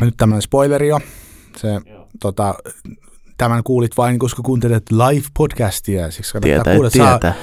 nyt 0.00 0.14
tämmöinen 0.16 0.42
spoileri 0.42 0.88
jo. 0.88 1.00
Se, 1.56 1.68
tota, 2.20 2.54
tämän 3.38 3.62
kuulit 3.62 3.96
vain, 3.96 4.18
koska 4.18 4.42
kuuntelet 4.42 4.82
live-podcastia. 4.92 6.10
Siksi 6.10 6.32
kannattaa 6.32 6.64
Tietää, 6.64 6.74
kuulla. 6.74 6.90
Saa- 6.90 7.18
tietää. 7.18 7.34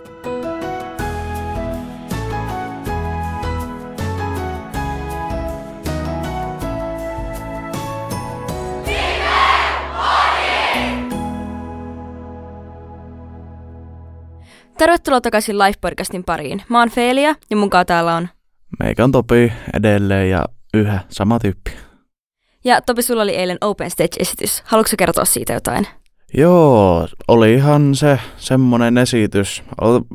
Tervetuloa 14.77 15.21
takaisin 15.21 15.55
Live-podcastin 15.55 16.23
pariin. 16.25 16.61
Mä 16.69 16.79
oon 16.79 16.89
Feelia 16.89 17.35
ja 17.49 17.57
mukaan 17.57 17.85
täällä 17.85 18.15
on. 18.15 18.29
Meikä 18.83 19.03
on 19.03 19.11
Topi 19.11 19.53
edelleen 19.73 20.29
ja 20.29 20.45
yhä 20.73 20.99
sama 21.09 21.39
tyyppi. 21.39 21.71
Ja 22.65 22.81
Topi, 22.81 23.01
sulla 23.01 23.23
oli 23.23 23.35
eilen 23.35 23.57
Open 23.61 23.91
Stage-esitys. 23.91 24.63
Haluatko 24.65 24.95
kertoa 24.97 25.25
siitä 25.25 25.53
jotain? 25.53 25.87
Joo, 26.33 27.07
oli 27.27 27.53
ihan 27.53 27.95
se 27.95 28.19
semmonen 28.37 28.97
esitys. 28.97 29.63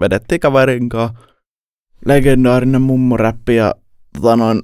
Vedettiin 0.00 0.40
kaverin 0.40 0.88
kanssa 0.88 1.18
legendaarinen 2.06 2.82
mummoräppi 2.82 3.56
ja 3.56 3.74
tota 4.20 4.36
noin, 4.36 4.62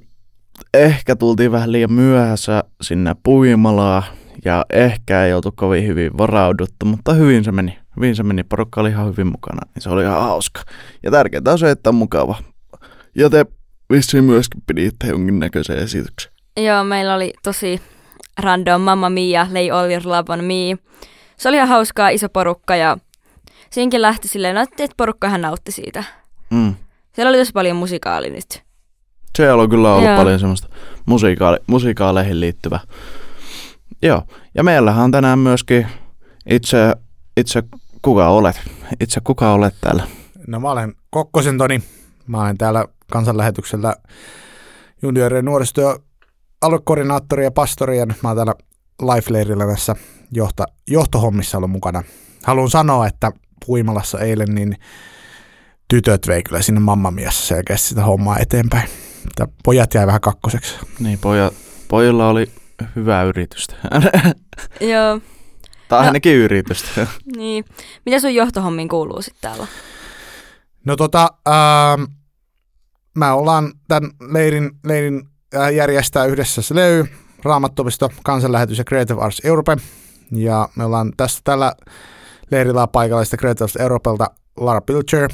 ehkä 0.73 1.15
tultiin 1.15 1.51
vähän 1.51 1.71
liian 1.71 1.93
myöhässä 1.93 2.63
sinne 2.81 3.15
puimalaan 3.23 4.03
ja 4.45 4.65
ehkä 4.69 5.25
ei 5.25 5.33
oltu 5.33 5.51
kovin 5.51 5.87
hyvin 5.87 6.17
varauduttu, 6.17 6.85
mutta 6.85 7.13
hyvin 7.13 7.43
se 7.43 7.51
meni. 7.51 7.77
Hyvin 7.95 8.15
se 8.15 8.23
meni, 8.23 8.43
porukka 8.43 8.81
oli 8.81 8.89
ihan 8.89 9.07
hyvin 9.07 9.27
mukana, 9.27 9.61
niin 9.75 9.81
se 9.81 9.89
oli 9.89 10.03
ihan 10.03 10.21
hauska. 10.21 10.61
Ja 11.03 11.11
tärkeintä 11.11 11.51
on 11.51 11.59
se, 11.59 11.71
että 11.71 11.89
on 11.89 11.95
mukava. 11.95 12.37
Ja 13.15 13.29
te 13.29 13.45
vissiin 13.91 14.23
myöskin 14.23 14.61
piditte 14.67 15.07
jonkinnäköisen 15.07 15.77
esityksen. 15.77 16.34
Joo, 16.57 16.83
meillä 16.83 17.15
oli 17.15 17.33
tosi 17.43 17.81
random 18.39 18.81
Mamma 18.81 19.09
Mia, 19.09 19.47
Lay 19.53 19.71
All 19.71 19.91
Your 19.91 20.03
Love 20.05 20.33
on 20.33 20.43
Me. 20.43 20.77
Se 21.37 21.49
oli 21.49 21.55
ihan 21.55 21.69
hauskaa, 21.69 22.09
iso 22.09 22.29
porukka 22.29 22.75
ja 22.75 22.97
siinkin 23.69 24.01
lähti 24.01 24.27
silleen, 24.27 24.57
että 24.57 24.87
porukka 24.97 25.27
ihan 25.27 25.41
nautti 25.41 25.71
siitä. 25.71 26.03
Mm. 26.49 26.75
Siellä 27.13 27.29
oli 27.29 27.37
tosi 27.37 27.51
paljon 27.51 27.77
musikaali 27.77 28.29
nyt. 28.29 28.63
Siellä 29.37 29.63
on 29.63 29.69
kyllä 29.69 29.89
ollut 29.89 30.03
Joo. 30.03 30.13
Joo. 30.13 30.23
paljon 30.23 30.39
semmoista 30.39 30.67
musikaali, 31.05 31.57
musikaaleihin 31.67 32.39
liittyvää. 32.39 32.79
Joo, 34.01 34.23
ja 34.55 34.63
meillähän 34.63 35.03
on 35.03 35.11
tänään 35.11 35.39
myöskin 35.39 35.87
itse, 36.49 36.95
itse 37.37 37.63
kuka 38.01 38.27
olet? 38.29 38.61
Itse 38.99 39.21
kuka 39.23 39.53
olet 39.53 39.75
täällä? 39.81 40.03
No 40.47 40.59
mä 40.59 40.71
olen 40.71 40.93
Kokkosen 41.09 41.57
Toni. 41.57 41.83
Mä 42.27 42.41
olen 42.41 42.57
täällä 42.57 42.85
kansanlähetyksellä 43.11 43.95
juniorien 45.01 45.45
nuorisotyö 45.45 45.95
aluekoordinaattori 46.65 47.43
ja 47.43 47.51
pastori 47.51 47.97
ja 47.97 48.05
nyt 48.05 48.23
mä 48.23 48.29
oon 48.29 48.37
täällä 48.37 48.53
Life-leirillä 49.01 49.65
näissä 49.65 49.95
johta, 50.31 50.65
johtohommissa 50.87 51.57
ollut 51.57 51.71
mukana. 51.71 52.03
Haluan 52.43 52.69
sanoa, 52.69 53.07
että 53.07 53.31
Puimalassa 53.65 54.19
eilen 54.19 54.55
niin 54.55 54.77
tytöt 55.87 56.27
vei 56.27 56.43
kyllä 56.43 56.61
sinne 56.61 56.79
mammamiassa 56.79 57.47
selkeästi 57.47 57.87
sitä 57.87 58.03
hommaa 58.03 58.39
eteenpäin. 58.39 58.89
Että 59.27 59.47
pojat 59.63 59.93
jäi 59.93 60.07
vähän 60.07 60.21
kakkoseksi. 60.21 60.75
Niin, 60.99 61.19
poja, 61.19 61.51
pojilla 61.87 62.29
oli 62.29 62.51
hyvää 62.95 63.23
yritystä. 63.23 63.75
Joo, 64.91 65.19
tai 65.89 66.01
No. 66.01 66.07
ainakin 66.07 66.35
yritystä. 66.35 67.07
niin. 67.37 67.65
Mitä 68.05 68.19
sun 68.19 68.35
johtohommiin 68.35 68.89
kuuluu 68.89 69.21
sitten 69.21 69.41
täällä? 69.41 69.67
No 70.85 70.95
tota, 70.95 71.29
ähm, 71.47 72.03
mä 73.17 73.33
ollaan 73.33 73.73
tämän 73.87 74.11
leirin, 74.31 74.71
leirin 74.85 75.29
järjestää 75.75 76.25
yhdessä 76.25 76.61
SLEY, 76.61 77.05
Raamattopisto, 77.43 78.09
Kansanlähetys 78.23 78.77
ja 78.77 78.83
Creative 78.83 79.21
Arts 79.21 79.41
Europe. 79.43 79.77
Ja 80.31 80.69
me 80.75 80.85
ollaan 80.85 81.13
tässä 81.17 81.41
tällä 81.43 81.75
leirillä 82.51 82.87
paikallista 82.87 83.37
Creative 83.37 83.63
Arts 83.63 83.75
Europelta 83.75 84.27
Lara 84.57 84.81
Pilcher 84.81 85.29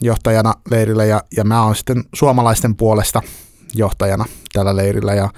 johtajana 0.00 0.54
leirillä 0.70 1.04
ja, 1.04 1.22
ja 1.36 1.44
mä 1.44 1.64
oon 1.64 1.76
sitten 1.76 2.04
suomalaisten 2.14 2.76
puolesta 2.76 3.22
johtajana 3.74 4.24
tällä 4.52 4.76
leirillä 4.76 5.14
ja 5.14 5.28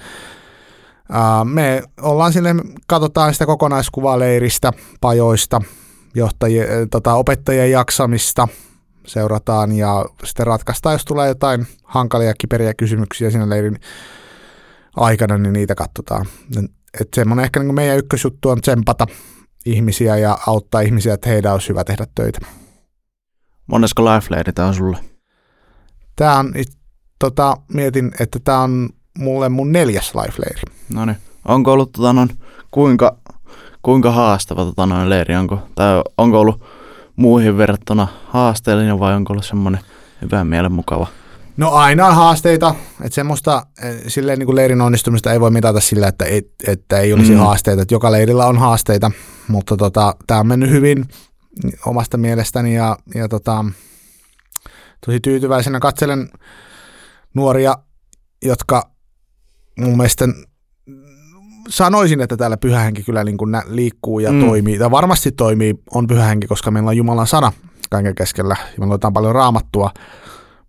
ää, 1.11 1.45
me 1.45 1.83
ollaan 2.01 2.33
sille, 2.33 2.55
katsotaan 2.87 3.33
sitä 3.33 3.45
kokonaiskuvaa 3.45 4.19
leiristä, 4.19 4.73
pajoista, 5.01 5.61
johtajien, 6.15 6.89
tota, 6.89 7.13
opettajien 7.13 7.71
jaksamista, 7.71 8.47
seurataan 9.07 9.71
ja 9.71 10.05
sitten 10.23 10.47
ratkaistaan, 10.47 10.93
jos 10.93 11.05
tulee 11.05 11.27
jotain 11.27 11.67
hankalia, 11.83 12.33
kiperiä 12.37 12.73
kysymyksiä 12.73 13.31
siinä 13.31 13.49
leirin 13.49 13.79
aikana, 14.95 15.37
niin 15.37 15.53
niitä 15.53 15.75
katsotaan. 15.75 16.25
Et 17.01 17.07
semmoinen 17.15 17.43
ehkä 17.43 17.59
niin 17.59 17.75
meidän 17.75 17.97
ykkösjuttu 17.97 18.49
on 18.49 18.61
tsempata 18.61 19.07
ihmisiä 19.65 20.17
ja 20.17 20.37
auttaa 20.47 20.81
ihmisiä, 20.81 21.13
että 21.13 21.29
heidän 21.29 21.53
olisi 21.53 21.69
hyvä 21.69 21.83
tehdä 21.83 22.05
töitä. 22.15 22.39
Monesko 23.67 24.03
life 24.05 24.51
tää 24.51 24.67
on 24.67 24.75
sulle? 24.75 24.97
Tämä 26.15 26.39
on, 26.39 26.53
tota, 27.19 27.57
mietin, 27.73 28.11
että 28.19 28.39
tämä 28.43 28.59
on 28.59 28.89
mulle 29.17 29.49
mun 29.49 29.71
neljäs 29.71 30.13
life-leiri. 30.15 30.61
No 30.93 31.05
niin. 31.05 31.17
Onko 31.45 31.73
ollut 31.73 31.91
tota 31.91 32.13
noin, 32.13 32.29
kuinka, 32.71 33.17
kuinka 33.81 34.11
haastava 34.11 34.65
tota 34.65 34.85
noin 34.85 35.09
leiri? 35.09 35.35
Onko, 35.35 35.59
tai 35.75 36.01
onko 36.17 36.39
ollut 36.39 36.63
muihin 37.15 37.57
verrattuna 37.57 38.07
haasteellinen 38.27 38.99
vai 38.99 39.15
onko 39.15 39.33
ollut 39.33 39.45
semmoinen 39.45 39.81
hyvän 40.21 40.47
mielen 40.47 40.71
mukava? 40.71 41.07
No 41.57 41.71
aina 41.71 42.07
on 42.07 42.15
haasteita, 42.15 42.75
että 43.01 43.15
semmoista 43.15 43.65
eh, 43.83 43.95
silleen 44.07 44.39
niin 44.39 44.45
kuin 44.45 44.55
leirin 44.55 44.81
onnistumista 44.81 45.33
ei 45.33 45.39
voi 45.39 45.51
mitata 45.51 45.79
sillä, 45.79 46.07
että, 46.07 46.25
et, 46.25 46.47
että 46.67 46.99
ei 46.99 47.13
olisi. 47.13 47.31
Mm. 47.31 47.37
haasteita, 47.37 47.81
että 47.81 47.95
joka 47.95 48.11
leirillä 48.11 48.45
on 48.45 48.57
haasteita, 48.57 49.11
mutta 49.47 49.77
tota, 49.77 50.15
tämä 50.27 50.39
on 50.39 50.47
mennyt 50.47 50.69
hyvin 50.69 51.05
omasta 51.85 52.17
mielestäni 52.17 52.75
ja, 52.75 52.97
ja 53.15 53.27
tota, 53.27 53.65
tosi 55.05 55.19
tyytyväisenä 55.19 55.79
katselen 55.79 56.29
nuoria, 57.33 57.77
jotka 58.45 58.89
mun 59.79 59.97
mielestä 59.97 60.25
sanoisin, 61.69 62.21
että 62.21 62.37
täällä 62.37 62.57
pyhähenki 62.57 63.03
kyllä 63.03 63.23
niin 63.23 63.37
kuin 63.37 63.57
liikkuu 63.65 64.19
ja 64.19 64.31
mm. 64.31 64.39
Toimii, 64.39 64.79
tai 64.79 64.91
varmasti 64.91 65.31
toimii, 65.31 65.73
on 65.93 66.07
pyhähenki, 66.07 66.47
koska 66.47 66.71
meillä 66.71 66.89
on 66.89 66.97
Jumalan 66.97 67.27
sana 67.27 67.51
kaiken 67.89 68.15
keskellä 68.15 68.55
ja 68.73 68.79
me 68.79 68.85
luetaan 68.85 69.13
paljon 69.13 69.35
raamattua, 69.35 69.91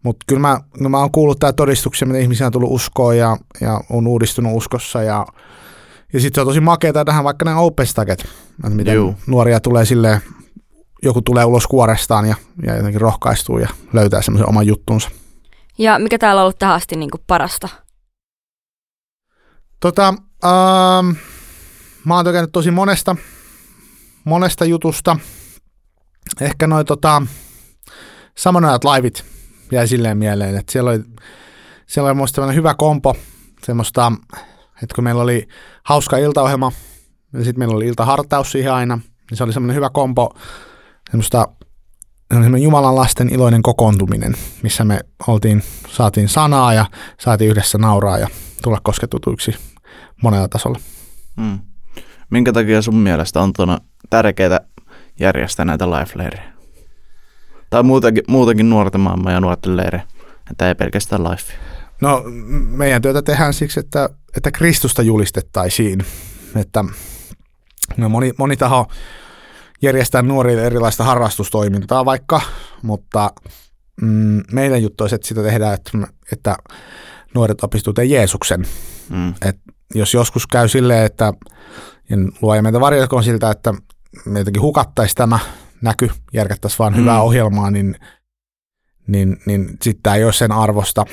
mutta 0.02 0.24
kyllä 0.28 0.40
mä, 0.40 0.60
no 0.80 0.88
mä 0.88 0.98
oon 0.98 1.12
kuullut 1.12 1.38
tää 1.38 1.52
todistuksia, 1.52 2.08
mitä 2.08 2.18
ihmisiä 2.18 2.46
on 2.46 2.52
tullut 2.52 2.70
uskoon 2.72 3.18
ja, 3.18 3.36
ja 3.60 3.80
on 3.90 4.06
uudistunut 4.06 4.56
uskossa 4.56 5.02
ja, 5.02 5.26
ja 6.12 6.20
sitten 6.20 6.34
se 6.34 6.40
on 6.40 6.46
tosi 6.46 6.60
makeeta 6.60 7.04
tähän 7.04 7.24
vaikka 7.24 7.44
nämä 7.44 7.60
open 7.60 7.86
staget, 7.86 8.20
että 8.64 8.70
miten 8.70 8.94
Juu. 8.94 9.14
nuoria 9.26 9.60
tulee 9.60 9.84
silleen, 9.84 10.20
joku 11.02 11.22
tulee 11.22 11.44
ulos 11.44 11.66
kuorestaan 11.66 12.28
ja, 12.28 12.34
ja 12.66 12.76
jotenkin 12.76 13.00
rohkaistuu 13.00 13.58
ja 13.58 13.68
löytää 13.92 14.22
semmoisen 14.22 14.48
oman 14.48 14.66
juttunsa. 14.66 15.10
Ja 15.78 15.98
mikä 15.98 16.18
täällä 16.18 16.40
on 16.40 16.44
ollut 16.44 16.58
tähän 16.58 16.74
asti 16.74 16.96
niin 16.96 17.10
parasta? 17.26 17.68
Tota, 19.80 20.14
ähm, 20.46 21.16
mä 22.04 22.14
oon 22.14 22.24
tykännyt 22.24 22.52
tosi 22.52 22.70
monesta, 22.70 23.16
monesta 24.24 24.64
jutusta. 24.64 25.16
Ehkä 26.40 26.66
noin 26.66 26.86
tota, 26.86 27.22
samanajat 28.36 28.84
laivit 28.84 29.24
jäi 29.72 29.88
silleen 29.88 30.18
mieleen, 30.18 30.56
että 30.56 30.72
siellä 30.72 30.90
oli, 30.90 31.00
siellä 31.86 32.10
oli 32.10 32.28
semmoinen 32.28 32.56
hyvä 32.56 32.74
kompo, 32.74 33.16
semmoista, 33.66 34.12
että 34.82 34.94
kun 34.94 35.04
meillä 35.04 35.22
oli 35.22 35.48
hauska 35.82 36.16
iltaohjelma, 36.16 36.72
ja 37.32 37.44
sitten 37.44 37.58
meillä 37.58 37.76
oli 37.76 37.86
iltahartaus 37.86 38.52
siihen 38.52 38.72
aina, 38.72 38.98
niin 39.30 39.38
se 39.38 39.44
oli 39.44 39.52
semmoinen 39.52 39.76
hyvä 39.76 39.90
kompo, 39.90 40.36
semmoista 41.10 41.48
semmoinen 42.30 42.62
Jumalan 42.62 42.96
lasten 42.96 43.28
iloinen 43.28 43.62
kokoontuminen, 43.62 44.34
missä 44.62 44.84
me 44.84 45.00
oltiin, 45.26 45.62
saatiin 45.88 46.28
sanaa 46.28 46.74
ja 46.74 46.86
saatiin 47.20 47.50
yhdessä 47.50 47.78
nauraa 47.78 48.18
ja 48.18 48.28
tulla 48.62 48.78
kosketutuiksi 48.82 49.54
monella 50.22 50.48
tasolla. 50.48 50.78
Mm. 51.36 51.58
Minkä 52.30 52.52
takia 52.52 52.82
sun 52.82 52.96
mielestä 52.96 53.40
on 53.40 53.52
tuona 53.52 53.78
tärkeää 54.10 54.60
järjestää 55.20 55.64
näitä 55.64 55.90
life 55.90 56.40
Tai 57.70 57.82
muutenkin, 57.82 58.24
muutenkin 58.28 58.70
nuorten 58.70 59.00
maailman 59.00 59.32
ja 59.32 59.40
nuorten 59.40 59.76
leirejä, 59.76 60.04
että 60.50 60.68
ei 60.68 60.74
pelkästään 60.74 61.24
life. 61.24 61.52
No 62.00 62.22
meidän 62.66 63.02
työtä 63.02 63.22
tehdään 63.22 63.54
siksi, 63.54 63.80
että, 63.80 64.08
että 64.36 64.50
Kristusta 64.50 65.02
julistettaisiin. 65.02 66.04
Että 66.56 66.84
no 67.96 68.08
moni, 68.08 68.32
moni 68.38 68.56
taho 68.56 68.86
järjestää 69.82 70.22
nuorille 70.22 70.66
erilaista 70.66 71.04
harrastustoimintaa 71.04 72.04
vaikka, 72.04 72.40
mutta 72.82 73.30
mm, 74.02 74.42
meidän 74.52 74.82
juttu 74.82 75.04
olisi, 75.04 75.14
että 75.14 75.28
sitä 75.28 75.42
tehdään, 75.42 75.74
että, 75.74 75.90
että 76.32 76.56
nuoret 77.36 77.64
opistuvat 77.64 78.08
Jeesuksen. 78.08 78.66
Mm. 79.10 79.34
Jos 79.94 80.14
joskus 80.14 80.46
käy 80.46 80.68
silleen, 80.68 81.06
että 81.06 81.32
ja 82.10 82.16
luoja 82.42 82.62
meitä 82.62 82.80
varjelkoon 82.80 83.24
siltä, 83.24 83.50
että 83.50 83.74
me 84.24 84.38
jotenkin 84.38 84.62
hukattaisiin 84.62 85.16
tämä 85.16 85.38
näky, 85.82 86.10
järkättäisiin 86.32 86.78
vaan 86.78 86.92
Mm. 86.92 86.98
hyvää 87.00 87.22
ohjelmaa, 87.22 87.70
niin, 87.70 87.96
niin, 89.06 89.36
niin 89.46 89.68
sitten 89.82 90.02
tämä 90.02 90.16
ei 90.16 90.24
ole 90.24 90.32
sen 90.32 90.52
arvosta. 90.52 91.04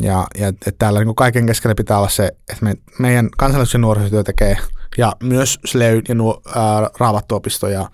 Ja, 0.00 0.26
ja 0.38 0.48
että 0.48 0.72
täällä 0.78 1.04
niin 1.04 1.14
kaiken 1.14 1.46
keskellä 1.46 1.74
pitää 1.74 1.98
olla 1.98 2.08
se, 2.08 2.26
että 2.26 2.64
me, 2.64 2.74
meidän 2.98 3.28
kansallisuuden 3.38 3.80
nuorisotyö 3.80 4.22
tekee, 4.22 4.56
ja 4.98 5.12
myös 5.22 5.58
SLEY 5.64 6.02
ja 6.08 6.14
nuo, 6.14 6.42
ää, 6.46 6.90
Raamattuopisto 6.98 7.68
ja 7.68 7.90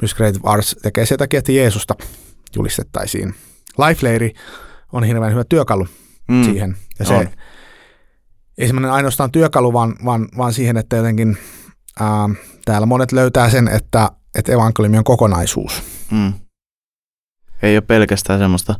myös 0.00 0.14
Creative 0.14 0.40
Arts 0.50 0.76
tekee 0.82 1.06
sen 1.06 1.18
takia, 1.18 1.38
että 1.38 1.52
Jeesusta 1.52 1.94
julistettaisiin. 2.56 3.34
Life 3.78 4.32
on 4.92 5.04
hirveän 5.04 5.32
hyvä 5.32 5.44
työkalu 5.48 5.86
mm. 6.30 6.44
siihen. 6.44 6.76
Ja 6.98 7.04
se 7.04 7.14
on. 7.14 7.28
ei 8.58 8.66
semmoinen 8.66 8.90
ainoastaan 8.90 9.32
työkalu, 9.32 9.72
vaan, 9.72 9.94
vaan, 10.04 10.28
vaan 10.36 10.52
siihen, 10.52 10.76
että 10.76 10.96
jotenkin 10.96 11.38
ää, 12.00 12.28
täällä 12.64 12.86
monet 12.86 13.12
löytää 13.12 13.50
sen, 13.50 13.68
että, 13.68 14.10
että 14.38 14.52
evankeliumi 14.52 14.98
on 14.98 15.04
kokonaisuus. 15.04 15.82
Mm. 16.10 16.32
Ei 17.62 17.76
ole 17.76 17.80
pelkästään 17.80 18.38
semmoista, 18.38 18.74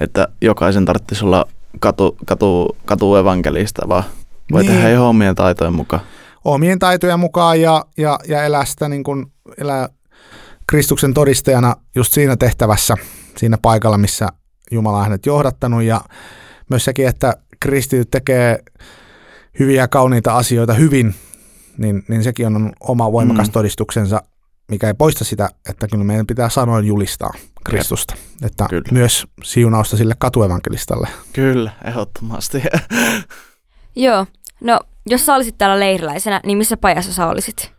että 0.00 0.28
jokaisen 0.40 0.84
tarvitsisi 0.84 1.24
olla 1.24 1.46
katu, 1.80 2.16
katu, 2.26 2.76
katu 2.84 3.16
evankelista, 3.16 3.88
vaan 3.88 4.04
voi 4.52 4.62
niin. 4.62 4.72
tehdä 4.72 4.90
ihan 4.90 5.06
omien 5.06 5.34
taitojen 5.34 5.74
mukaan. 5.74 6.02
Omien 6.44 6.78
taitojen 6.78 7.20
mukaan 7.20 7.60
ja, 7.60 7.84
ja, 7.96 8.18
ja 8.28 8.44
elää 8.44 8.64
sitä 8.64 8.88
niin 8.88 9.04
kuin, 9.04 9.26
elää 9.58 9.88
Kristuksen 10.66 11.14
todistajana 11.14 11.76
just 11.94 12.12
siinä 12.12 12.36
tehtävässä, 12.36 12.96
siinä 13.36 13.58
paikalla, 13.62 13.98
missä 13.98 14.28
Jumala 14.70 14.96
on 14.96 15.04
hänet 15.04 15.26
johdattanut 15.26 15.82
ja 15.82 16.00
myös 16.70 16.84
sekin, 16.84 17.08
että 17.08 17.36
kristityt 17.60 18.10
tekee 18.10 18.58
hyviä 19.58 19.82
ja 19.82 19.88
kauniita 19.88 20.36
asioita 20.36 20.74
hyvin, 20.74 21.14
niin, 21.78 22.04
niin 22.08 22.24
sekin 22.24 22.46
on 22.46 22.72
oma 22.80 23.12
voimakas 23.12 23.46
mm. 23.46 23.52
todistuksensa, 23.52 24.22
mikä 24.68 24.86
ei 24.86 24.94
poista 24.94 25.24
sitä, 25.24 25.48
että 25.68 25.88
kyllä 25.88 26.04
meidän 26.04 26.26
pitää 26.26 26.48
sanoin 26.48 26.86
julistaa 26.86 27.32
Kristusta. 27.64 28.14
Jep. 28.16 28.50
Että 28.50 28.66
kyllä. 28.70 28.88
myös 28.92 29.26
siunausta 29.44 29.96
sille 29.96 30.14
katuevankelistalle. 30.18 31.08
Kyllä, 31.32 31.70
ehdottomasti. 31.84 32.62
Joo, 33.96 34.26
no 34.60 34.80
jos 35.06 35.26
sä 35.26 35.34
olisit 35.34 35.58
täällä 35.58 35.80
leiriläisenä, 35.80 36.40
niin 36.44 36.58
missä 36.58 36.76
pajassa 36.76 37.12
sä 37.12 37.26
olisit? 37.26 37.72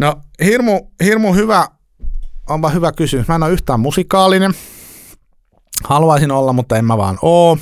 No 0.00 0.20
hirmu, 0.44 0.80
hirmu 1.04 1.34
hyvä, 1.34 1.68
onpa 2.48 2.68
hyvä 2.68 2.92
kysymys. 2.92 3.28
Mä 3.28 3.34
en 3.34 3.42
ole 3.42 3.52
yhtään 3.52 3.80
musikaalinen. 3.80 4.54
Haluaisin 5.84 6.30
olla, 6.30 6.52
mutta 6.52 6.76
en 6.76 6.84
mä 6.84 6.98
vaan 6.98 7.18
oo. 7.22 7.58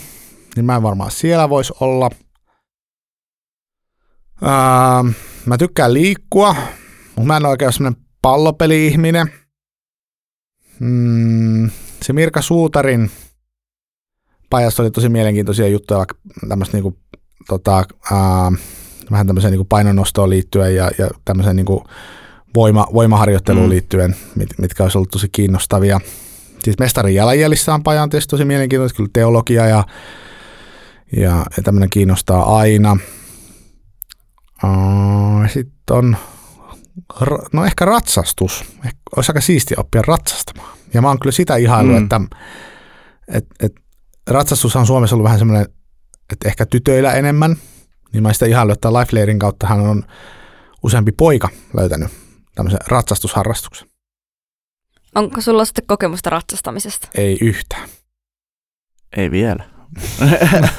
Niin 0.56 0.64
mä 0.64 0.76
en 0.76 0.82
varmaan 0.82 1.10
siellä 1.10 1.48
voisi 1.48 1.72
olla. 1.80 2.10
Ää, 4.42 5.04
mä 5.46 5.58
tykkään 5.58 5.94
liikkua, 5.94 6.56
mutta 7.16 7.26
mä 7.26 7.36
en 7.36 7.44
ole 7.44 7.50
oikein 7.50 7.72
sellainen 7.72 8.02
pallopeli-ihminen. 8.22 9.32
Mm, 10.80 11.70
se 12.02 12.12
Mirka 12.12 12.42
Suutarin 12.42 13.10
pajassa 14.50 14.82
oli 14.82 14.90
tosi 14.90 15.08
mielenkiintoisia 15.08 15.68
juttuja, 15.68 15.98
vaikka 15.98 16.14
tämmöistä 16.48 16.76
niinku, 16.76 16.98
tota, 17.48 17.76
ää, 18.12 18.52
vähän 19.10 19.26
tämmöiseen 19.26 19.50
niinku 19.50 19.64
painonnostoon 19.64 20.30
liittyen 20.30 20.74
ja, 20.74 20.90
ja 20.98 21.08
tämmöiseen 21.24 21.56
niinku 21.56 21.84
voima, 22.54 22.86
voimaharjoitteluun 22.94 23.66
mm. 23.66 23.70
liittyen, 23.70 24.16
mit, 24.36 24.48
mitkä 24.58 24.82
olisi 24.82 24.98
ollut 24.98 25.10
tosi 25.10 25.28
kiinnostavia. 25.32 26.00
Siis 26.64 26.78
mestarin 26.78 27.14
jalanjäljissä 27.14 27.74
on 27.74 27.82
pajan 27.82 28.10
tietysti 28.10 28.30
tosi 28.30 28.44
mielenkiintoista, 28.44 28.96
kyllä 28.96 29.10
teologia 29.12 29.66
ja, 29.66 29.84
ja, 31.16 31.44
ja 31.56 31.62
tämmöinen 31.62 31.90
kiinnostaa 31.90 32.56
aina. 32.56 32.96
Sitten 35.52 35.96
on, 35.96 36.16
no 37.52 37.64
ehkä 37.64 37.84
ratsastus. 37.84 38.64
Olisi 39.16 39.32
aika 39.32 39.40
siistiä 39.40 39.76
oppia 39.80 40.02
ratsastamaan. 40.06 40.78
Ja 40.94 41.02
mä 41.02 41.08
oon 41.08 41.18
kyllä 41.20 41.32
sitä 41.32 41.56
ihailu, 41.56 41.92
mm. 41.92 42.02
että 42.02 42.20
et, 43.28 43.46
et, 43.60 43.72
ratsastus 44.26 44.76
on 44.76 44.86
Suomessa 44.86 45.16
ollut 45.16 45.24
vähän 45.24 45.38
semmoinen, 45.38 45.66
että 46.32 46.48
ehkä 46.48 46.66
tytöillä 46.66 47.12
enemmän. 47.12 47.56
Niin 48.12 48.22
mä 48.22 48.32
sitä 48.32 48.46
ihailu, 48.46 48.72
että 48.72 48.92
Lifelairin 48.92 49.38
kautta 49.38 49.66
hän 49.66 49.80
on 49.80 50.04
useampi 50.82 51.12
poika 51.12 51.48
löytänyt 51.76 52.08
tämmöisen 52.54 52.80
ratsastusharrastuksen. 52.86 53.88
Onko 55.14 55.40
sulla 55.40 55.64
sitten 55.64 55.86
kokemusta 55.86 56.30
ratsastamisesta? 56.30 57.08
Ei 57.14 57.38
yhtään. 57.40 57.88
Ei 59.16 59.30
vielä. 59.30 59.79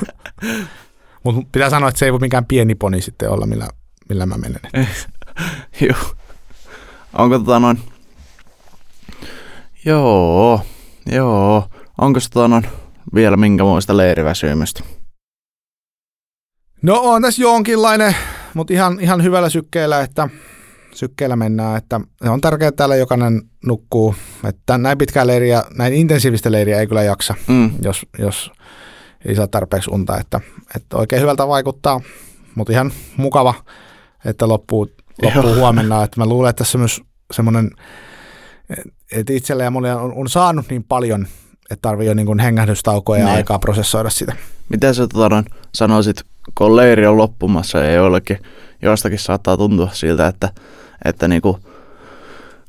Mutta 1.24 1.50
pitää 1.52 1.70
sanoa, 1.70 1.90
että 1.90 2.00
se 2.00 2.06
ei 2.06 2.12
voi 2.12 2.20
mikään 2.20 2.46
pieni 2.46 2.76
poni 2.76 3.02
sitten 3.02 3.30
olla, 3.30 3.46
millä, 3.46 3.68
millä 4.10 4.26
mä 4.26 4.38
menen. 4.38 4.62
Joo. 5.82 6.16
Onko 7.14 7.40
tota 7.40 7.60
noin... 7.60 7.80
Joo, 9.86 10.62
joo. 11.12 11.68
Onko 11.98 12.20
tota 12.34 12.48
noin 12.48 12.68
vielä 13.16 13.38
minkä 13.38 13.64
muista 13.64 13.98
leiriväsymystä? 13.98 14.84
No 16.82 17.00
on 17.02 17.22
tässä 17.22 17.42
jonkinlainen, 17.42 18.16
mutta 18.54 18.74
ihan, 18.74 19.00
ihan 19.00 19.24
hyvällä 19.24 19.50
sykkeellä, 19.50 20.02
että 20.02 20.30
sykkeellä 20.94 21.36
mennään, 21.36 21.78
että 21.78 22.02
on 22.22 22.42
tärkeää, 22.42 22.70
että 22.70 22.78
täällä 22.78 22.96
jokainen 22.96 23.42
nukkuu. 23.66 24.16
Että 24.44 24.78
näin 24.78 24.98
pitkää 24.98 25.28
leiriä, 25.28 25.64
näin 25.78 25.94
intensiivistä 25.94 26.52
leiriä 26.52 26.80
ei 26.80 26.88
kyllä 26.88 27.04
jaksa, 27.04 27.36
mm. 27.48 27.72
jos, 27.84 28.06
jos 28.20 28.52
ei 29.26 29.36
saa 29.36 29.48
tarpeeksi 29.48 29.92
unta, 29.94 30.18
että, 30.18 30.40
että 30.76 30.98
oikein 30.98 31.22
hyvältä 31.22 31.48
vaikuttaa, 31.48 32.02
mutta 32.56 32.74
ihan 32.74 32.92
mukava, 33.18 33.54
että 34.26 34.48
loppuu, 34.48 34.92
loppuu 35.22 35.56
huomenna, 35.56 36.04
että 36.04 36.22
mä 36.22 36.26
luulen, 36.26 36.50
että 36.50 36.64
tässä 36.64 36.78
myös 36.78 37.02
semmoinen, 37.32 37.72
että 39.12 39.34
itsellä 39.34 39.64
ja 39.64 39.72
mulle 39.72 39.96
on, 39.96 40.14
on 40.14 40.30
saanut 40.30 40.66
niin 40.70 40.84
paljon, 40.84 41.28
että 41.70 41.82
tarvii 41.82 42.08
jo 42.08 42.14
niin 42.14 42.40
hengähdystaukoa 42.40 43.18
ja. 43.18 43.26
Niin. 43.26 43.36
aikaa 43.36 43.60
prosessoida 43.60 44.10
sitä. 44.10 44.36
Mitä 44.70 44.94
sä 44.94 45.08
tota, 45.08 45.44
sanoisit, 45.76 46.22
kun 46.56 46.76
leiri 46.76 47.08
on 47.08 47.18
loppumassa 47.18 47.78
ja 47.78 47.92
joillekin, 47.92 48.40
joistakin 48.82 49.20
saattaa 49.20 49.58
tuntua 49.58 49.90
siltä, 49.94 50.28
että, 50.28 50.50
että 51.06 51.28
niinku 51.28 51.60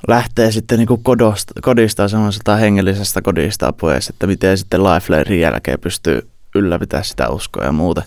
lähtee 0.09 0.53
sitten 0.53 0.79
niinku 0.79 0.97
kodosta, 0.97 1.55
kodista 1.63 2.09
semmoisesta 2.09 2.57
hengellisestä 2.57 3.23
kodista 3.23 3.73
pois, 3.73 4.09
että 4.09 4.27
miten 4.27 4.59
sitten 4.59 4.85
Lifelairin 4.85 5.41
jälkeen 5.41 5.81
pystyy 5.81 6.29
ylläpitää 6.55 7.03
sitä 7.03 7.29
uskoa 7.29 7.65
ja 7.65 7.73
muuten, 7.73 8.05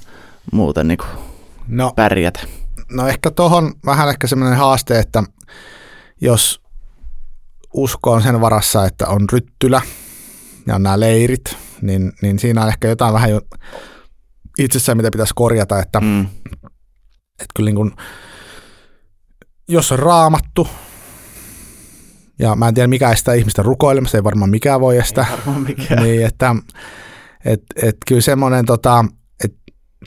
muuten 0.51 0.87
niin 0.87 0.99
no, 1.67 1.93
pärjätä? 1.95 2.39
No 2.91 3.07
ehkä 3.07 3.31
tuohon 3.31 3.73
vähän 3.85 4.09
ehkä 4.09 4.27
semmoinen 4.27 4.57
haaste, 4.57 4.99
että 4.99 5.23
jos 6.21 6.61
usko 7.73 8.11
on 8.11 8.21
sen 8.21 8.41
varassa, 8.41 8.85
että 8.85 9.07
on 9.07 9.21
ryttylä 9.31 9.81
ja 10.67 10.75
on 10.75 10.83
nämä 10.83 10.99
leirit, 10.99 11.57
niin, 11.81 12.13
niin 12.21 12.39
siinä 12.39 12.61
on 12.61 12.67
ehkä 12.67 12.87
jotain 12.87 13.13
vähän 13.13 13.29
jo 13.29 13.41
itsessään, 14.59 14.97
mitä 14.97 15.11
pitäisi 15.11 15.33
korjata, 15.35 15.79
että, 15.79 15.99
mm. 15.99 16.21
että 17.31 17.53
kyllä 17.55 17.67
niin 17.67 17.75
kuin, 17.75 17.91
jos 19.67 19.91
on 19.91 19.99
raamattu, 19.99 20.67
ja 22.39 22.55
mä 22.55 22.67
en 22.67 22.73
tiedä 22.73 22.87
mikä 22.87 23.11
estää 23.11 23.33
ihmistä 23.33 23.61
rukoilemassa, 23.63 24.17
ei 24.17 24.23
varmaan 24.23 24.49
mikään 24.49 24.81
voi 24.81 24.97
estää. 24.97 25.25
Ei 25.29 25.37
varmaan 25.37 25.61
mikään. 25.61 26.03
niin, 26.03 26.25
että 26.25 26.55
et, 27.45 27.63
et 27.83 27.97
kyllä 28.07 28.21
semmoinen, 28.21 28.65
tota, 28.65 29.05
että 29.43 29.57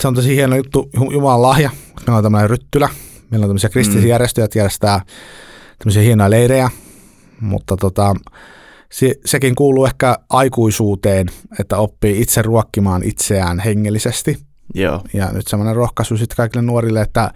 se 0.01 0.09
on 0.09 0.15
tosi 0.15 0.37
hieno 0.37 0.57
juttu, 0.57 0.91
Jumalan 1.13 1.43
lahja. 1.43 1.71
Meillä 2.07 2.17
on 2.17 2.23
tämmöinen 2.23 2.51
ryttylä, 2.51 2.89
meillä 3.31 3.45
on 3.45 3.49
tämmöisiä 3.49 3.71
kristillisiä 3.71 4.09
mm. 4.09 4.11
järjestöjä, 4.11 4.45
jotka 4.45 4.59
järjestää 4.59 5.01
tämmöisiä 5.79 6.03
hienoja 6.03 6.31
leirejä, 6.31 6.71
mutta 7.41 7.77
tota, 7.77 8.15
se, 8.93 9.15
sekin 9.25 9.55
kuuluu 9.55 9.87
ehkä 9.87 10.17
aikuisuuteen, 10.31 11.27
että 11.61 11.77
oppii 11.77 12.21
itse 12.21 12.43
ruokkimaan 12.43 13.03
itseään 13.03 13.59
hengellisesti. 13.59 14.39
Joo. 14.75 15.03
Ja 15.13 15.33
nyt 15.33 15.47
semmoinen 15.47 15.77
rohkaisu 15.77 16.17
sitten 16.17 16.37
kaikille 16.37 16.63
nuorille, 16.63 17.01
että 17.01 17.31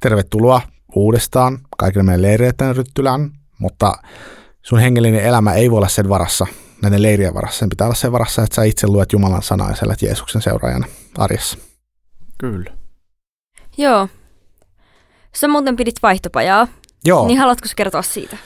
tervetuloa 0.00 0.60
uudestaan 0.94 1.58
kaikille 1.76 2.02
meidän 2.02 2.22
leireille 2.22 2.72
ryttylään, 2.72 3.30
mutta 3.58 3.92
sun 4.62 4.78
hengellinen 4.78 5.24
elämä 5.24 5.52
ei 5.52 5.70
voi 5.70 5.76
olla 5.76 5.88
sen 5.88 6.08
varassa, 6.08 6.46
näiden 6.84 7.02
leirien 7.02 7.34
varassa. 7.34 7.58
Sen 7.58 7.68
pitää 7.68 7.86
olla 7.86 7.94
sen 7.94 8.12
varassa, 8.12 8.42
että 8.42 8.54
sä 8.54 8.62
itse 8.62 8.86
luet 8.86 9.12
Jumalan 9.12 9.42
sanaa 9.42 9.70
ja 9.70 9.76
sä 9.76 9.86
Jeesuksen 10.02 10.42
seuraajana 10.42 10.86
arjessa. 11.18 11.58
Kyllä. 12.38 12.70
Joo. 13.78 14.08
Sä 15.34 15.48
muuten 15.48 15.76
pidit 15.76 16.02
vaihtopajaa. 16.02 16.68
Joo. 17.04 17.26
Niin 17.26 17.38
haluatko 17.38 17.68
kertoa 17.76 18.02
siitä? 18.02 18.36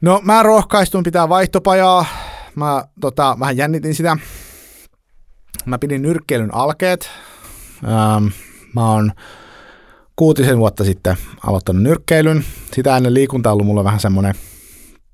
No 0.00 0.20
mä 0.24 0.42
rohkaistun 0.42 1.02
pitää 1.02 1.28
vaihtopajaa. 1.28 2.06
Mä 2.54 2.84
tota, 3.00 3.36
vähän 3.40 3.56
jännitin 3.56 3.94
sitä. 3.94 4.16
Mä 5.66 5.78
pidin 5.78 6.02
nyrkkeilyn 6.02 6.54
alkeet. 6.54 7.10
Ähm, 7.84 8.26
mä 8.74 8.90
oon 8.92 9.12
kuutisen 10.16 10.58
vuotta 10.58 10.84
sitten 10.84 11.16
aloittanut 11.46 11.82
nyrkkeilyn. 11.82 12.44
Sitä 12.74 12.96
ennen 12.96 13.14
liikunta 13.14 13.50
on 13.50 13.52
ollut 13.52 13.66
mulle 13.66 13.84
vähän 13.84 14.00
semmoinen 14.00 14.34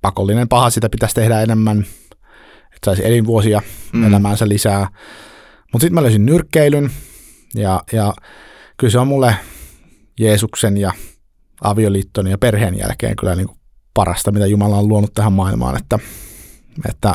pakollinen 0.00 0.49
paha, 0.49 0.71
sitä 0.71 0.88
pitäisi 0.88 1.14
tehdä 1.14 1.40
enemmän 1.40 1.87
että 2.76 2.85
saisi 2.85 3.06
elinvuosia 3.06 3.62
mm. 3.92 4.06
elämäänsä 4.06 4.49
lisää. 4.49 4.88
Mutta 5.73 5.85
sitten 5.85 5.95
mä 5.95 6.02
löysin 6.02 6.26
nyrkkeilyn 6.26 6.90
ja, 7.54 7.83
ja 7.92 8.14
kyllä 8.76 8.90
se 8.90 8.99
on 8.99 9.09
mulle 9.09 9.37
Jeesuksen 10.21 10.76
ja 10.76 10.92
avioliitton 11.61 12.26
ja 12.26 12.38
perheen 12.38 12.78
jälkeen 12.78 13.16
kyllä 13.16 13.35
niin 13.35 13.47
kuin 13.47 13.59
parasta, 13.95 14.33
mitä 14.33 14.47
Jumala 14.47 14.76
on 14.76 14.88
luonut 14.88 15.14
tähän 15.14 15.33
maailmaan, 15.33 15.76
että, 15.76 15.99
että, 16.88 17.14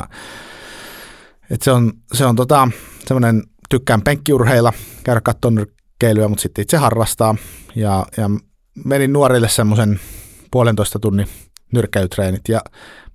että 1.50 1.64
se 1.64 1.72
on, 1.72 1.94
se 2.14 2.26
on 2.26 2.36
tota, 2.36 2.70
semmoinen 3.08 3.44
tykkään 3.70 4.02
penkkiurheilla, 4.02 4.74
käydä 5.04 5.22
katsomaan 5.22 5.56
nyrkkeilyä, 5.56 6.28
mutta 6.28 6.42
sitten 6.42 6.62
itse 6.62 6.78
harrastaa. 6.78 7.36
Ja, 7.76 8.06
ja 8.18 8.30
menin 8.86 9.14
nuorille 9.14 9.50
semmoisen 9.50 10.00
puolentoista 10.52 11.00
tunnin 11.00 11.28
nyrkkeilytreenit 11.74 12.42
ja 12.50 12.62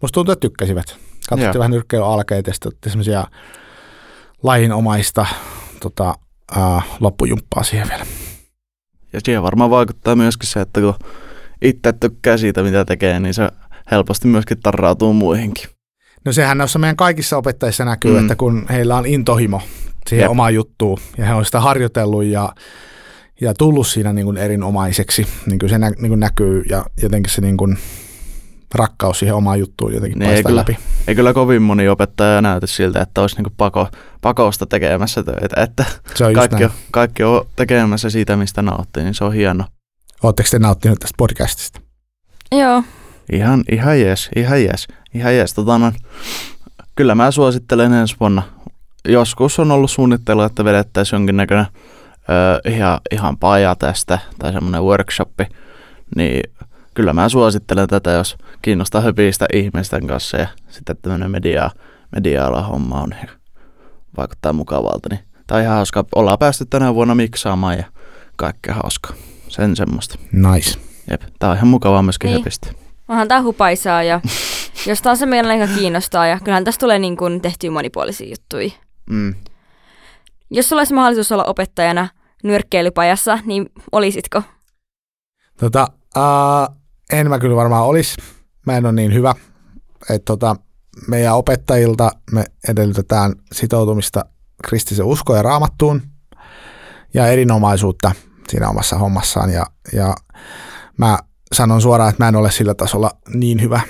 musta 0.02 0.14
tuntuu, 0.14 0.32
että 0.32 0.40
tykkäsivät. 0.40 1.05
Katsottiin 1.28 1.54
Joo. 1.54 1.58
vähän 1.58 1.70
nyrkkeilyalalkeita 1.70 2.50
ja 2.50 2.54
sitten 2.54 2.92
semmoisia 2.92 3.24
lajinomaista 4.42 5.26
tota, 5.80 6.14
uh, 6.56 6.82
loppujumppaa 7.00 7.62
siihen 7.62 7.88
vielä. 7.88 8.06
Ja 9.12 9.20
siihen 9.24 9.42
varmaan 9.42 9.70
vaikuttaa 9.70 10.16
myöskin 10.16 10.48
se, 10.48 10.60
että 10.60 10.80
kun 10.80 10.94
itse 11.62 11.92
tykkää 11.92 12.36
siitä, 12.36 12.62
mitä 12.62 12.84
tekee, 12.84 13.20
niin 13.20 13.34
se 13.34 13.48
helposti 13.90 14.28
myöskin 14.28 14.60
tarrautuu 14.62 15.12
muihinkin. 15.12 15.68
No 16.24 16.32
sehän 16.32 16.58
noissa 16.58 16.78
meidän 16.78 16.96
kaikissa 16.96 17.36
opettajissa 17.36 17.84
näkyy, 17.84 18.10
Mm. 18.10 18.16
mm. 18.16 18.24
että 18.24 18.36
kun 18.36 18.66
heillä 18.70 18.96
on 18.96 19.06
intohimo 19.06 19.62
siihen 20.08 20.24
Jep. 20.24 20.30
omaan 20.30 20.54
juttuun 20.54 20.98
ja 21.18 21.24
he 21.26 21.34
on 21.34 21.44
sitä 21.44 21.60
harjoitellut 21.60 22.24
ja, 22.24 22.52
ja 23.40 23.54
tullut 23.54 23.86
siinä 23.86 24.12
niin 24.12 24.24
kuin 24.24 24.36
erinomaiseksi, 24.36 25.26
niin 25.46 25.58
kuin 25.58 25.70
se 25.70 25.78
nä, 25.78 25.90
niin 25.90 26.08
kuin 26.08 26.20
näkyy 26.20 26.64
ja 26.70 26.84
jotenkin 27.02 27.32
se 27.32 27.40
niin 27.40 27.56
kuin 27.56 27.78
rakkaus 28.74 29.18
siihen 29.18 29.34
omaan 29.34 29.58
juttuun 29.60 29.94
jotenkin 29.94 30.18
Niin, 30.18 30.28
ei 30.30 30.34
paistaa 30.34 30.50
kyllä. 30.50 30.60
läpi. 30.60 30.78
Ei 31.08 31.14
kyllä 31.14 31.32
kovin 31.32 31.62
moni 31.62 31.88
opettaja 31.88 32.42
näytä 32.42 32.66
siltä, 32.66 33.00
että 33.00 33.20
olisi 33.20 33.36
niinku 33.36 33.50
pako, 33.56 33.88
pakosta 34.20 34.66
tekemässä 34.66 35.22
töitä, 35.22 35.62
että 35.62 35.84
Se 36.14 36.24
on 36.24 36.34
kaikki 36.34 36.64
on, 36.64 36.70
kaikki 36.90 37.22
on 37.24 37.46
tekemässä 37.56 38.10
siitä, 38.10 38.36
mistä 38.36 38.62
nauttii, 38.62 39.04
niin 39.04 39.14
se 39.14 39.24
on 39.24 39.32
hieno. 39.32 39.64
Oletteko 40.22 40.48
te 40.50 40.58
nauttinut 40.58 40.98
tästä 40.98 41.14
podcastista? 41.18 41.80
Joo, 42.52 42.82
Ihan, 43.32 43.64
ihan 43.72 44.00
jees, 44.00 44.30
ihan 44.36 44.64
jees, 44.64 44.88
ihan 45.14 45.34
jees. 45.36 45.54
Tota, 45.54 45.78
no, 45.78 45.92
kyllä 46.94 47.14
mä 47.14 47.30
suosittelen 47.30 47.92
ensi 47.92 48.16
vuonna. 48.20 48.42
Joskus 49.08 49.58
on 49.58 49.70
ollut 49.70 49.90
suunnittelu, 49.90 50.42
että 50.42 50.64
vedettäisiin 50.64 51.18
jonkinnäköinen 51.18 51.66
ö, 52.28 52.70
ihan, 52.70 53.00
ihan 53.12 53.36
paja 53.38 53.74
tästä 53.76 54.18
tai 54.38 54.52
semmoinen 54.52 54.82
workshoppi, 54.82 55.44
niin 56.16 56.42
kyllä 56.96 57.12
mä 57.12 57.28
suosittelen 57.28 57.88
tätä, 57.88 58.10
jos 58.10 58.36
kiinnostaa 58.62 59.00
höpistä 59.00 59.46
ihmisten 59.52 60.06
kanssa 60.06 60.36
ja 60.36 60.48
sitten 60.68 60.96
tämmöinen 61.02 61.30
media, 61.30 61.70
media 62.12 62.50
homma 62.50 63.00
on 63.00 63.14
vaikuttaa 64.16 64.52
mukavalta. 64.52 65.08
Niin 65.10 65.20
tämä 65.46 65.58
on 65.58 65.64
ihan 65.64 65.76
hauska. 65.76 66.04
Ollaan 66.14 66.38
päästy 66.38 66.64
tänä 66.64 66.94
vuonna 66.94 67.14
miksaamaan 67.14 67.78
ja 67.78 67.84
kaikkea 68.36 68.74
hauskaa. 68.74 69.12
Sen 69.48 69.76
semmoista. 69.76 70.18
Nice. 70.32 70.78
Jep. 71.10 71.22
Tää 71.38 71.50
on 71.50 71.56
ihan 71.56 71.68
mukavaa 71.68 72.02
myöskin 72.02 72.28
Niin. 72.28 72.40
höpistä. 72.40 72.68
onhan 73.08 73.28
tää 73.28 73.42
hupaisaa 73.42 74.02
ja 74.02 74.20
jos 74.88 75.02
taas 75.02 75.18
se 75.18 75.26
meidän 75.26 75.46
aika 75.50 75.66
kiinnostaa 75.74 76.26
ja 76.26 76.38
kyllähän 76.44 76.64
tästä 76.64 76.80
tulee 76.80 76.98
niin 76.98 77.16
kuin 77.16 77.40
tehtyä 77.40 77.70
monipuolisia 77.70 78.28
juttuja. 78.28 78.70
Mm. 79.10 79.34
Jos 80.50 80.68
sulla 80.68 80.80
olisi 80.80 80.94
mahdollisuus 80.94 81.32
olla 81.32 81.44
opettajana 81.44 82.08
nyrkkeilypajassa, 82.44 83.38
niin 83.44 83.66
olisitko? 83.92 84.42
Tota, 85.60 85.86
uh, 86.16 86.76
en 87.12 87.28
mä 87.28 87.38
kyllä 87.38 87.56
varmaan 87.56 87.86
olisi. 87.86 88.16
Mä 88.66 88.76
en 88.76 88.86
ole 88.86 88.92
niin 88.92 89.14
hyvä. 89.14 89.34
Et 90.10 90.24
tota, 90.24 90.56
meidän 91.08 91.34
opettajilta 91.34 92.10
me 92.32 92.44
edellytetään 92.68 93.32
sitoutumista 93.52 94.24
kristillisen 94.64 95.06
uskoon 95.06 95.36
ja 95.36 95.42
raamattuun 95.42 96.02
ja 97.14 97.26
erinomaisuutta 97.26 98.12
siinä 98.48 98.68
omassa 98.68 98.98
hommassaan. 98.98 99.52
Ja, 99.52 99.66
ja 99.92 100.14
mä 100.96 101.18
sanon 101.54 101.80
suoraan, 101.80 102.10
että 102.10 102.24
mä 102.24 102.28
en 102.28 102.36
ole 102.36 102.50
sillä 102.50 102.74
tasolla 102.74 103.10
niin 103.34 103.62
hyvä. 103.62 103.80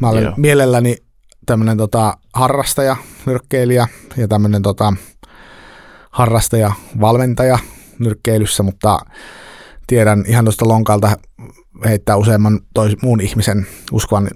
Mä 0.00 0.08
olen 0.08 0.24
Joo. 0.24 0.34
mielelläni 0.36 0.96
tämmöinen 1.46 1.76
tota, 1.76 2.16
harrastaja, 2.34 2.96
nyrkkeilijä 3.26 3.88
ja 4.16 4.28
tämmöinen 4.28 4.62
tota, 4.62 4.94
harrastaja, 6.10 6.72
valmentaja 7.00 7.58
nyrkkeilyssä, 7.98 8.62
mutta 8.62 8.98
tiedän 9.86 10.24
ihan 10.26 10.44
tuosta 10.44 10.68
lonkalta 10.68 11.16
heittää 11.84 12.16
useamman 12.16 12.60
tois, 12.74 13.02
muun 13.02 13.20
ihmisen 13.20 13.66
uskovan 13.92 14.30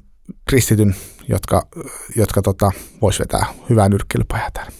kristityn, 0.48 0.94
jotka, 1.28 1.66
jotka 2.16 2.42
tota, 2.42 2.70
vois 3.02 3.18
vetää 3.20 3.46
hyvää 3.70 3.88
nyrkkeilypajaa 3.88 4.50
täällä. 4.50 4.72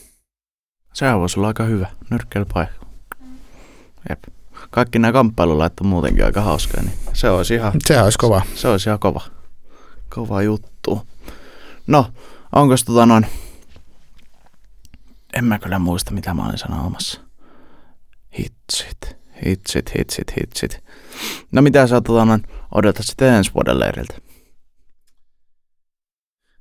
Sehän 0.95 1.21
voisi 1.21 1.41
olla 1.41 1.49
aika 1.49 1.65
hyvä. 1.65 1.91
Nyrkkeilypaikka. 2.11 2.87
Jep. 4.09 4.19
Kaikki 4.71 4.99
nämä 4.99 5.13
kamppailulait 5.13 5.81
on 5.81 5.87
muutenkin 5.87 6.25
aika 6.25 6.41
hauskoja, 6.41 6.83
niin 6.83 6.95
se 7.13 7.31
olisi 7.31 7.55
ihan, 7.55 7.73
Sehän 7.87 8.05
olisi 8.05 8.19
kova. 8.19 8.43
se 8.55 8.69
olisi 8.69 8.89
ihan 8.89 8.99
kova. 8.99 9.21
Kova 10.15 10.43
juttu. 10.43 11.07
No, 11.87 12.07
onko 12.53 12.75
tota 12.87 13.07
noin... 13.07 13.27
En 15.33 15.45
mä 15.45 15.59
kyllä 15.59 15.79
muista, 15.79 16.11
mitä 16.11 16.35
mä 16.35 16.47
olin 16.47 16.59
sanomassa. 16.59 17.21
Hitsit, 18.39 19.17
hitsit, 19.47 19.99
hitsit, 19.99 20.33
hitsit. 20.41 20.85
No 21.53 21.63
mitä 21.63 21.87
sä 21.87 22.01
tota 22.01 22.39
odotat 22.75 23.07
sitten 23.07 23.35
ensi 23.35 23.51
vuoden 23.55 23.81
leiriltä? 23.81 24.15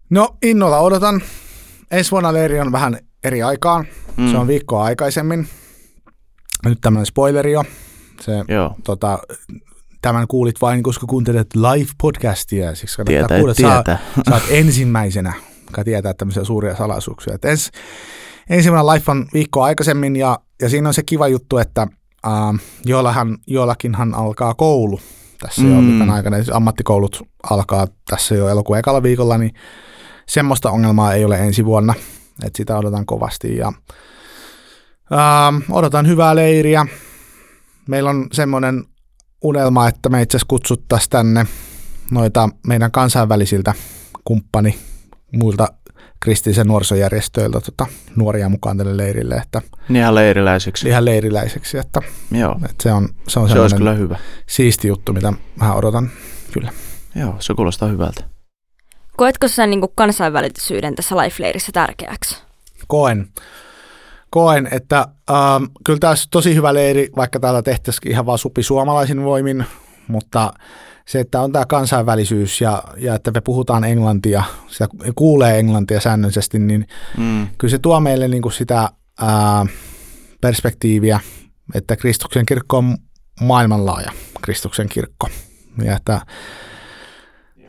No 0.10 0.38
innolla 0.44 0.80
odotan. 0.80 1.22
Ensi 1.92 2.12
vuonna 2.12 2.34
leiri 2.34 2.60
on 2.60 2.72
vähän 2.72 2.98
eri 3.24 3.44
aikaan. 3.44 3.86
Mm. 4.18 4.32
Se 4.32 4.38
on 4.38 4.48
viikkoa 4.48 4.84
aikaisemmin. 4.84 5.48
Nyt 6.66 6.78
tämmöinen 6.82 7.06
spoileri 7.06 7.52
jo. 7.52 7.64
Se, 8.22 8.32
Joo, 8.48 8.76
tota, 8.84 9.20
tämän 10.02 10.28
kuulit 10.28 10.62
vain, 10.62 10.84
koska 10.84 11.06
kuuntelet 11.06 11.48
live-podcastia. 11.56 12.76
Siksi 12.76 12.98
kannattaa 12.98 13.28
tietää, 13.28 13.38
kuulla, 13.38 13.52
että 13.52 13.64
tietää. 13.64 13.98
Sä, 14.16 14.22
sä 14.30 14.36
oot 14.36 14.44
ensimmäisenä, 14.50 15.34
joka 15.66 15.84
tietää 15.84 16.14
tämmöisiä 16.14 16.44
suuria 16.44 16.76
salaisuuksia. 16.76 17.34
Et 17.34 17.46
ens, 17.46 17.72
ensimmäinen 18.50 18.88
live 18.88 19.04
on 19.08 19.28
viikkoa 19.34 19.66
aikaisemmin 19.66 20.16
ja, 20.16 20.40
ja 20.62 20.70
siinä 20.70 20.88
on 20.88 20.94
se 20.94 21.04
kiva 21.04 21.28
juttu, 21.28 21.58
että 21.58 21.88
äh, 22.28 22.62
joillahan, 22.86 23.38
joillakinhan 23.48 24.14
alkaa 24.14 24.54
koulu 24.54 25.00
tässä 25.40 25.62
mm. 25.62 25.76
jo 25.76 25.92
viikon 25.92 26.10
aikana. 26.10 26.38
Siis 26.38 26.50
ammattikoulut 26.50 27.22
alkaa 27.50 27.88
tässä 28.10 28.36
jo 28.36 28.50
elokuun 28.50 28.80
ekalla 28.80 29.04
viikolla, 29.04 29.38
niin 29.38 29.54
semmoista 30.28 30.72
ongelmaa 30.72 31.14
ei 31.14 31.26
ole 31.26 31.40
ensi 31.40 31.66
vuonna. 31.66 31.94
Et 32.44 32.56
sitä 32.56 32.78
odotan 32.78 33.06
kovasti 33.06 33.58
ja 33.58 33.68
äh, 35.12 35.72
odotan 35.72 36.08
hyvää 36.08 36.36
leiriä. 36.36 36.86
Meillä 37.88 38.10
on 38.10 38.28
semmoinen 38.32 38.86
unelma, 39.42 39.88
että 39.88 40.10
me 40.10 40.22
itse 40.22 40.38
asiassa 40.38 40.48
kutsuttaisiin 40.50 41.10
tänne 41.10 41.46
noita 42.12 42.50
meidän 42.68 42.92
kansainvälisiltä 42.92 43.74
kumppani 44.24 44.80
muilta 45.32 45.68
kristillisen 46.24 46.68
nuorisojärjestöiltä 46.68 47.62
tota, 47.62 47.86
nuoria 48.16 48.50
mukaan 48.50 48.78
tälle 48.78 48.98
leirille, 48.98 49.36
että 49.36 49.62
Niin 49.90 50.02
ihan 50.02 50.16
leiriläisiksi. 50.16 50.88
ihan 50.88 51.06
leiriläiseksi, 51.06 51.78
että, 51.78 52.00
Joo, 52.32 52.56
että 52.56 52.84
se 52.84 52.92
on, 52.92 53.10
se 53.28 53.40
on 53.40 53.50
se 53.50 53.60
olisi 53.60 53.76
kyllä 53.76 53.94
hyvä. 53.94 54.18
siisti 54.48 54.88
juttu, 54.88 55.14
mitä 55.14 55.34
mä 55.56 55.74
odotan. 55.74 56.10
Kyllä. 56.52 56.72
Joo, 57.16 57.36
se 57.40 57.54
kuulostaa 57.54 57.90
hyvältä. 57.90 58.24
Koetko 59.18 59.48
sä 59.48 59.68
niin 59.68 59.82
kansainvälisyyden 59.96 60.96
tässä 60.96 61.16
Life-leirissä 61.16 61.72
tärkeäksi? 61.72 62.44
Koen, 62.88 63.28
koen 64.30 64.68
että 64.72 65.08
ähm, 65.32 65.64
kyllä 65.86 66.00
tämä 66.00 66.12
olisi 66.12 66.28
tosi 66.32 66.56
hyvä 66.56 66.74
leiri, 66.74 67.10
vaikka 67.16 67.40
täällä 67.40 67.62
tehtäisiin 67.62 68.12
ihan 68.12 68.26
vaan 68.26 68.38
supi 68.38 68.64
suomalaisin 68.64 69.24
voimin, 69.24 69.66
mutta 70.08 70.54
se, 71.08 71.20
että 71.20 71.42
on 71.42 71.52
tämä 71.52 71.66
kansainvälisyys 71.66 72.62
ja, 72.62 72.84
ja 72.98 73.16
että 73.16 73.32
me 73.32 73.42
puhutaan 73.42 73.84
englantia, 73.84 74.44
sitä 74.68 74.88
kuulee 75.16 75.60
englantia 75.60 76.00
säännöllisesti, 76.00 76.60
niin 76.60 76.88
Mm. 77.18 77.48
kyllä 77.58 77.72
se 77.72 77.80
tuo 77.80 78.00
meille 78.00 78.28
niin 78.28 78.42
kuin 78.42 78.54
sitä 78.54 78.90
ää, 79.22 79.66
perspektiiviä, 80.42 81.20
että 81.74 81.96
Kristuksen 81.96 82.46
kirkko 82.46 82.78
on 82.78 82.98
maailmanlaaja 83.42 84.12
Kristuksen 84.42 84.90
kirkko. 84.90 85.28
Ja 85.84 85.96
että 85.96 86.22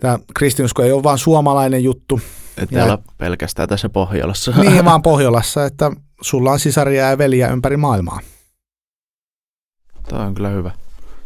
tämä 0.01 0.19
kristinusko 0.35 0.83
ei 0.83 0.93
ole 0.93 1.03
vain 1.03 1.19
suomalainen 1.19 1.85
juttu, 1.85 2.21
Että 2.57 2.79
ei 2.79 2.83
olla 2.85 3.03
pelkästään 3.19 3.69
tässä 3.69 3.89
Pohjolassa. 3.89 4.53
niin 4.61 4.85
vaan 4.85 5.03
Pohjolassa, 5.13 5.65
että 5.65 5.91
sulla 6.21 6.53
on 6.53 6.61
sisaria 6.61 7.11
ja 7.11 7.19
veliä 7.19 7.49
ympäri 7.49 7.77
maailmaa. 7.77 8.21
Tämä 10.09 10.23
on 10.23 10.35
kyllä 10.35 10.49
hyvä. 10.49 10.71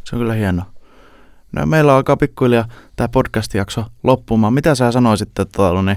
Se 0.05 0.17
on 0.17 0.21
kyllä 0.21 0.35
hienoa. 0.35 0.73
No 1.53 1.67
meillä 1.67 1.95
alkaa 1.95 2.17
pikkuhiljaa 2.17 2.69
tämä 2.97 3.09
podcast-jakso 3.09 3.85
loppumaan. 4.03 4.53
Mitä 4.55 4.75
sä 4.75 4.93
sanoisit, 4.93 5.29
että 5.29 5.45
Toni, 5.45 5.97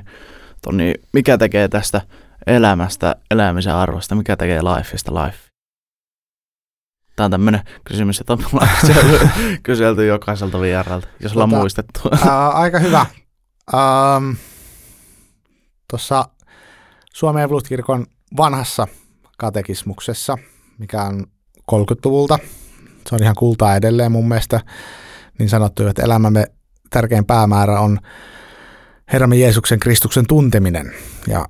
Toni, 0.62 0.94
mikä 1.14 1.38
tekee 1.38 1.68
tästä 1.68 2.02
elämästä, 2.48 3.16
elämisen 3.32 3.76
arvosta, 3.76 4.16
mikä 4.16 4.38
tekee 4.38 4.62
lifeista 4.62 5.12
life? 5.14 5.38
Tämä 7.16 7.26
on 7.26 7.32
tämmöinen 7.32 7.62
kysymys, 7.84 8.20
jota 8.20 8.36
me 8.36 8.44
ollaan 8.54 8.70
kyselty, 8.82 9.30
kyselty 9.64 10.06
jokaiselta 10.06 10.62
vieralta, 10.62 11.08
jos 11.20 11.34
ollaan 11.34 11.50
Tota, 11.50 11.60
muistettu. 11.60 12.00
Ää, 12.30 12.50
aika 12.50 12.80
hyvä. 12.80 13.06
Ähm, 13.74 14.32
Tuossa 15.88 16.26
Suomen 17.14 17.44
evankelistkirkon 17.44 18.06
vanhassa 18.38 18.88
katekismuksessa, 19.38 20.38
mikä 20.78 21.04
on 21.04 21.26
30-luvulta, 21.72 22.40
se 23.10 23.16
on 23.16 23.24
ihan 23.24 23.36
kultaa 23.36 23.76
edelleen 23.76 24.12
mun 24.12 24.28
mielestä, 24.28 24.60
niin 25.42 25.50
sanottu, 25.50 25.88
että 25.88 26.04
elämämme 26.04 26.46
tärkein 26.90 27.26
päämäärä 27.26 27.80
on 27.80 28.00
Herramme 29.14 29.36
Jeesuksen 29.36 29.80
Kristuksen 29.80 30.28
tunteminen. 30.28 30.92
Ja, 31.28 31.46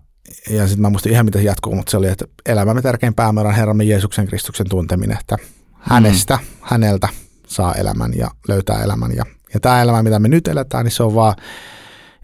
ja 0.50 0.68
sitten 0.68 0.82
mä 0.82 0.90
muistin 0.90 1.12
ihan 1.12 1.26
mitä 1.26 1.40
se 1.40 1.46
jatkuu, 1.46 1.76
mutta 1.76 1.92
se 1.92 1.98
oli, 1.98 2.08
että 2.08 2.26
elämämme 2.46 2.82
tärkein 2.82 3.14
päämäärä 3.14 3.50
on 3.50 3.56
Herramme 3.56 3.84
Jeesuksen 3.84 4.28
Kristuksen 4.28 4.70
tunteminen, 4.70 5.18
että 5.20 5.38
hänestä, 5.80 6.36
mm. 6.42 6.58
häneltä 6.62 7.10
saa 7.48 7.74
elämän 7.74 8.12
ja 8.16 8.32
löytää 8.48 8.84
elämän. 8.84 9.16
Ja, 9.16 9.26
ja 9.54 9.60
tämä 9.60 9.82
elämä, 9.82 10.04
mitä 10.04 10.20
me 10.20 10.28
nyt 10.28 10.48
eletään, 10.48 10.86
niin 10.86 10.92
se 10.92 11.04
on 11.04 11.16
vaan 11.16 11.36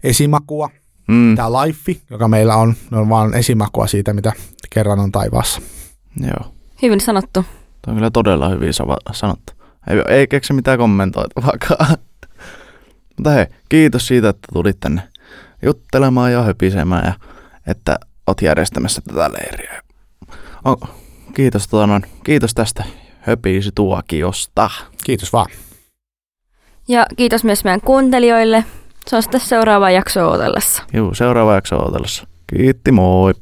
esimakua. 0.04 0.70
Mm. 1.08 1.36
Tämä 1.36 1.52
life, 1.52 1.96
joka 2.10 2.28
meillä 2.28 2.56
on, 2.56 2.74
on 2.92 3.08
vaan 3.08 3.34
esimakua 3.34 3.86
siitä, 3.86 4.12
mitä 4.12 4.32
kerran 4.70 5.00
on 5.00 5.12
taivaassa. 5.12 5.60
Joo. 6.20 6.54
Hyvin 6.82 7.00
sanottu. 7.00 7.44
Tämä 7.82 7.92
on 7.92 7.94
kyllä 7.94 8.10
todella 8.10 8.48
hyvin 8.48 8.72
sanottu. 9.12 9.57
Ei, 9.90 10.02
ei 10.08 10.26
keksi 10.26 10.52
mitään 10.52 10.78
kommentoitavaakaan. 10.78 11.88
Mutta 13.16 13.30
hei, 13.30 13.46
kiitos 13.68 14.06
siitä, 14.06 14.28
että 14.28 14.48
tulit 14.52 14.80
tänne 14.80 15.02
juttelemaan 15.62 16.32
ja 16.32 16.42
höpisemään 16.42 17.02
ja 17.06 17.12
että 17.66 17.98
oot 18.26 18.42
järjestämässä 18.42 19.00
tätä 19.00 19.30
leiriä. 19.32 19.82
O, 20.66 20.88
kiitos, 21.34 21.68
tuonon, 21.68 22.02
kiitos 22.24 22.54
tästä 22.54 22.84
höpiisi 23.20 23.70
tuokiosta. 23.74 24.70
Kiitos 25.04 25.32
vaan. 25.32 25.46
Ja 26.88 27.06
kiitos 27.16 27.44
myös 27.44 27.64
meidän 27.64 27.80
kuuntelijoille. 27.80 28.64
Se 29.06 29.16
on 29.16 29.22
sitten 29.22 29.40
seuraava 29.40 29.90
jakso 29.90 30.28
odotellessa. 30.28 30.82
Joo, 30.92 31.14
seuraava 31.14 31.54
jakso 31.54 31.76
odotellessa. 31.76 32.26
Kiitti, 32.56 32.92
moi! 32.92 33.34